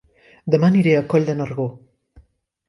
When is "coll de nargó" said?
1.13-1.67